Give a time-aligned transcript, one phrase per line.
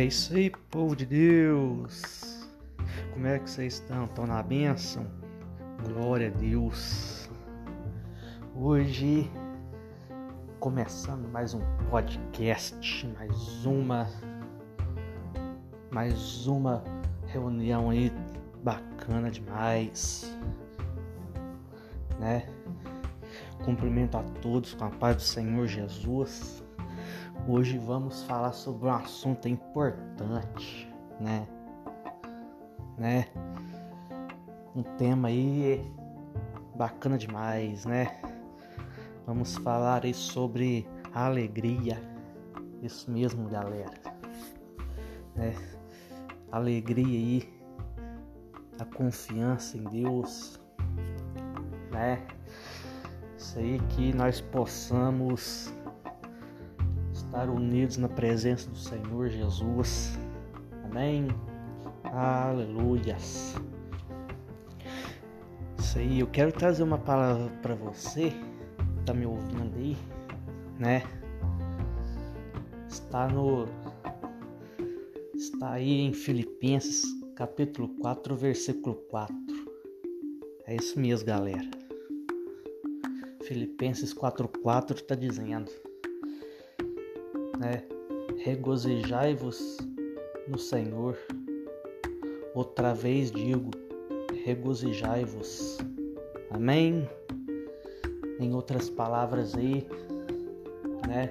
[0.00, 2.48] É isso aí, povo de Deus.
[3.12, 4.06] Como é que vocês estão?
[4.06, 5.06] Estão na bênção?
[5.84, 7.28] Glória a Deus.
[8.56, 9.30] Hoje,
[10.58, 14.08] começando mais um podcast, mais uma,
[15.90, 16.82] mais uma
[17.26, 18.10] reunião aí
[18.64, 20.34] bacana demais,
[22.18, 22.48] né?
[23.66, 26.64] Cumprimento a todos com a paz do Senhor Jesus.
[27.48, 31.48] Hoje vamos falar sobre um assunto importante, né?
[32.98, 33.26] Né?
[34.76, 35.82] Um tema aí
[36.76, 38.20] bacana demais, né?
[39.26, 41.98] Vamos falar aí sobre alegria.
[42.82, 43.98] Isso mesmo, galera.
[45.34, 45.54] Né?
[46.52, 47.52] Alegria aí,
[48.78, 50.60] a confiança em Deus,
[51.90, 52.22] né?
[53.36, 55.72] Isso aí que nós possamos
[57.30, 60.18] estar unidos na presença do Senhor Jesus.
[60.84, 61.28] Amém.
[62.02, 63.54] Aleluias.
[65.78, 68.32] Isso aí, eu quero trazer uma palavra para você,
[69.06, 69.96] tá me ouvindo aí,
[70.76, 71.04] né?
[72.88, 73.68] Está no
[75.32, 77.04] está aí em Filipenses,
[77.36, 79.36] capítulo 4, versículo 4.
[80.66, 81.70] É isso mesmo, galera.
[83.44, 85.70] Filipenses 4:4 está dizendo:
[87.60, 87.82] né?
[88.38, 89.76] Regozijai-vos
[90.48, 91.16] no Senhor.
[92.54, 93.70] Outra vez digo,
[94.44, 95.78] regozijai-vos.
[96.50, 97.08] Amém?
[98.40, 99.86] Em outras palavras aí,
[101.06, 101.30] né?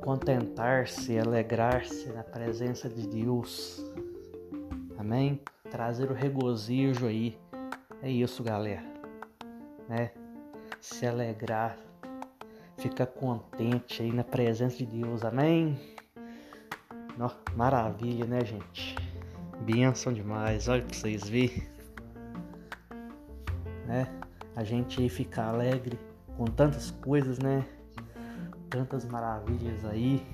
[0.00, 3.84] Contentar-se, alegrar-se na presença de Deus.
[4.96, 5.38] Amém?
[5.70, 7.36] Trazer o regozijo aí.
[8.02, 8.86] É isso, galera.
[9.86, 10.10] Né?
[10.80, 11.78] Se alegrar
[12.78, 15.78] fica contente aí na presença de Deus, amém?
[17.56, 18.96] maravilha, né, gente?
[19.62, 21.66] Benção demais, olha pra vocês verem,
[23.84, 24.06] né?
[24.54, 25.98] A gente aí fica alegre
[26.36, 27.66] com tantas coisas, né?
[28.70, 30.24] Tantas maravilhas aí,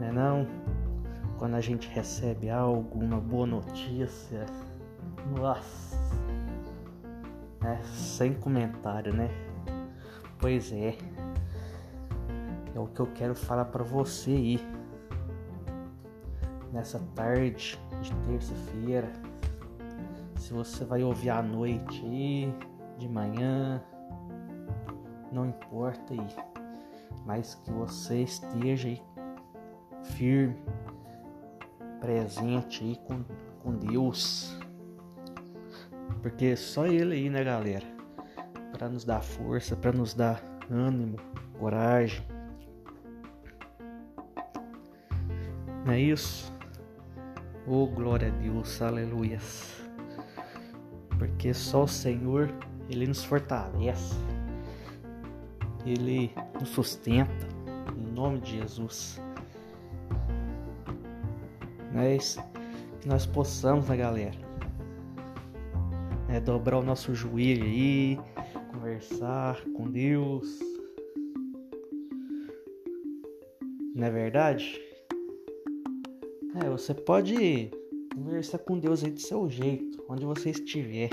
[0.00, 0.46] né não?
[1.38, 4.44] Quando a gente recebe algo, uma boa notícia,
[5.38, 5.96] nossa,
[7.60, 7.80] né?
[7.84, 9.51] Sem comentário, né?
[10.42, 10.98] Pois é.
[12.74, 14.60] É o que eu quero falar para você aí.
[16.72, 19.12] Nessa tarde de terça-feira.
[20.34, 22.52] Se você vai ouvir à noite aí,
[22.98, 23.80] de manhã,
[25.30, 26.26] não importa aí.
[27.24, 29.00] Mas que você esteja aí
[30.16, 30.60] firme,
[32.00, 33.22] presente aí com,
[33.62, 34.58] com Deus.
[36.20, 38.01] Porque só Ele aí, né, galera?
[38.82, 41.16] Para nos dar força, para nos dar ânimo,
[41.56, 42.20] coragem.
[45.86, 46.52] Não é isso?
[47.64, 49.80] Oh, glória a Deus, aleluias.
[51.16, 52.52] Porque só o Senhor,
[52.88, 54.16] Ele nos fortalece,
[55.86, 57.46] Ele nos sustenta,
[57.96, 59.22] em nome de Jesus.
[61.92, 62.18] Não é?
[63.00, 64.34] Que nós possamos, né, galera?
[66.28, 68.18] É dobrar o nosso joelho aí
[68.72, 70.58] conversar com Deus.
[73.94, 74.80] Não é verdade?
[76.62, 77.70] É, você pode
[78.14, 81.10] conversar com Deus aí do seu jeito, onde você estiver.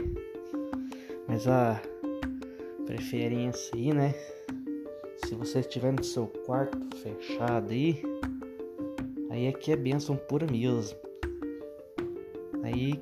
[1.28, 1.82] Mas a
[2.86, 4.14] preferência aí, né?
[5.18, 8.02] Se você estiver no seu quarto fechado aí,
[9.30, 10.98] aí é que é bênção pura mesmo.
[12.64, 13.00] Aí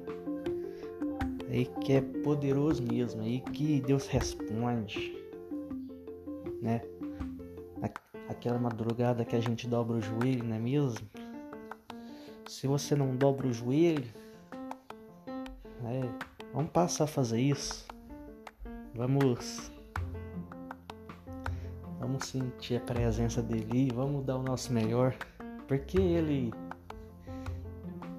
[1.57, 5.17] aí que é poderoso mesmo, aí que Deus responde,
[6.61, 6.81] né?
[8.29, 11.07] Aquela madrugada que a gente dobra o joelho, não é mesmo?
[12.45, 14.05] Se você não dobra o joelho,
[15.81, 16.13] né?
[16.53, 17.87] Vamos passar a fazer isso.
[18.93, 19.71] Vamos
[21.99, 25.15] Vamos sentir a presença dele, vamos dar o nosso melhor,
[25.67, 26.53] porque ele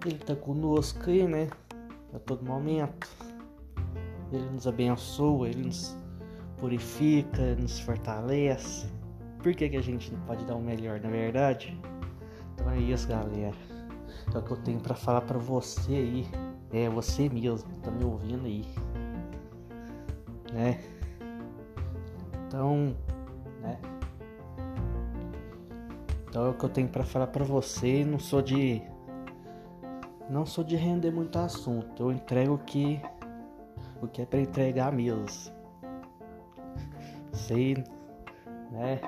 [0.05, 1.49] ele tá conosco aí, né?
[2.13, 3.28] A todo momento.
[4.33, 5.97] Ele nos abençoa, Ele nos
[6.59, 8.87] purifica, nos fortalece.
[9.43, 11.79] Por que, que a gente não pode dar o melhor, na é verdade?
[12.55, 13.55] Então é isso, galera.
[14.35, 16.27] É o que eu tenho para falar para você aí.
[16.73, 18.65] É você mesmo, tá me ouvindo aí.
[20.53, 20.81] Né?
[22.47, 22.95] Então,
[23.63, 23.79] né?
[26.29, 28.05] Então é o que eu tenho para falar para você.
[28.05, 28.83] Não sou de
[30.29, 32.03] não sou de render muito assunto.
[32.03, 33.01] Eu entrego que
[34.01, 35.25] o que é para entregar mesmo.
[37.33, 37.85] Sei,
[38.71, 39.01] né?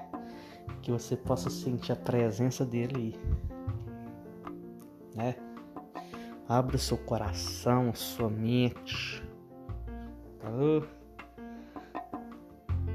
[0.82, 3.20] Que você possa sentir a presença dele aí.
[5.14, 5.34] né?
[6.48, 9.22] Abra seu coração, sua mente.
[10.40, 10.48] Tá?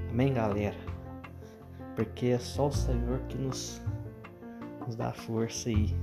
[0.09, 0.77] Amém, galera?
[1.95, 3.81] Porque é só o Senhor que nos,
[4.85, 5.95] nos dá força aí.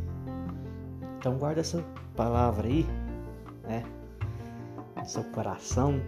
[1.18, 1.84] Então guarda essa
[2.16, 2.86] palavra aí,
[3.62, 3.82] né?
[4.96, 6.00] No seu coração.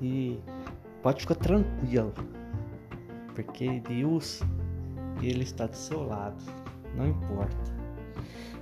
[0.00, 0.38] E
[1.02, 2.12] pode ficar tranquilo.
[3.34, 4.40] Porque Deus,
[5.22, 6.42] Ele está do seu lado.
[6.96, 7.56] Não importa.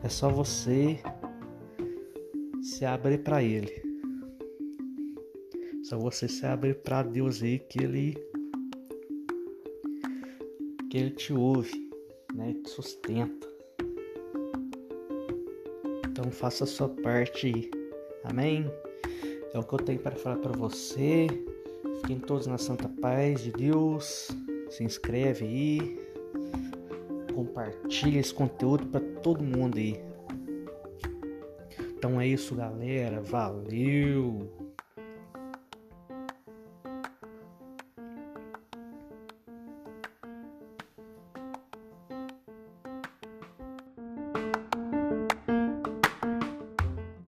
[0.02, 1.00] É só você
[2.62, 3.82] se abrir para Ele.
[5.82, 8.14] Só você se abrir para Deus aí que Ele
[10.90, 11.90] que Ele te ouve,
[12.34, 12.54] né?
[12.64, 13.48] Te sustenta.
[16.08, 17.70] Então faça a sua parte aí.
[18.24, 18.70] Amém?
[19.52, 21.26] É o que eu tenho para falar para você.
[22.00, 24.30] Fiquem todos na santa paz de Deus.
[24.70, 26.00] Se inscreve aí.
[27.34, 30.00] Compartilha esse conteúdo para todo mundo aí.
[31.96, 33.20] Então é isso, galera.
[33.20, 34.59] Valeu!